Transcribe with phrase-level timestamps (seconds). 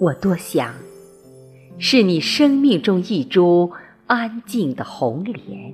[0.00, 0.74] 我多想，
[1.78, 3.70] 是你生命中一株
[4.08, 5.72] 安静的红莲，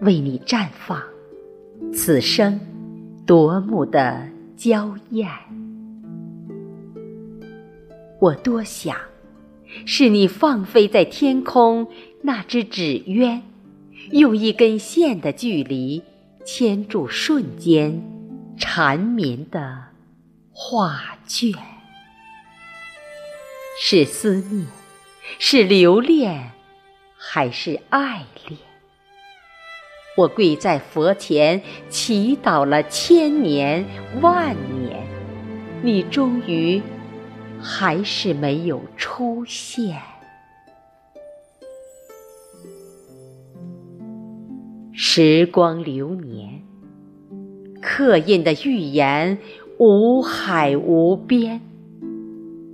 [0.00, 1.02] 为你绽放，
[1.92, 2.58] 此生
[3.26, 4.26] 夺目的
[4.56, 5.28] 娇艳。
[8.18, 8.96] 我多想，
[9.84, 11.86] 是你放飞在天空
[12.22, 13.42] 那只纸鸢，
[14.12, 16.02] 用一根线的距离
[16.46, 18.02] 牵住瞬间
[18.56, 19.88] 缠绵的
[20.50, 21.52] 画卷。
[23.76, 24.66] 是思念，
[25.38, 26.52] 是留恋，
[27.16, 28.60] 还是爱恋？
[30.16, 33.84] 我跪在佛前祈祷了千年
[34.20, 35.04] 万年，
[35.82, 36.80] 你终于
[37.60, 40.00] 还是没有出现。
[44.92, 46.62] 时光流年，
[47.82, 49.36] 刻印的预言
[49.78, 51.60] 无海无边。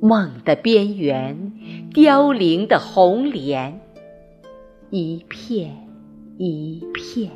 [0.00, 1.52] 梦的边缘，
[1.92, 3.80] 凋零的红莲，
[4.90, 5.88] 一片
[6.36, 7.32] 一片，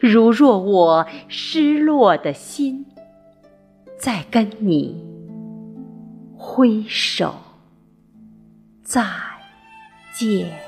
[0.00, 2.86] 如若我失落的心，
[3.98, 5.04] 在跟你
[6.36, 7.34] 挥手
[8.82, 9.04] 再
[10.18, 10.65] 见。